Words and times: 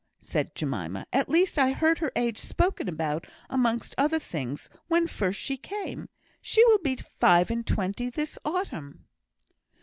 said 0.19 0.55
Jemima. 0.55 1.05
"At 1.13 1.29
least, 1.29 1.59
I 1.59 1.73
heard 1.73 1.99
her 1.99 2.11
age 2.15 2.39
spoken 2.39 2.89
about, 2.89 3.27
amongst 3.51 3.93
other 3.99 4.17
things, 4.17 4.67
when 4.87 5.05
first 5.05 5.39
she 5.39 5.57
came. 5.57 6.09
She 6.41 6.65
will 6.65 6.79
be 6.79 6.95
five 6.95 7.51
and 7.51 7.67
twenty 7.67 8.09
this 8.09 8.39
autumn." 8.43 9.05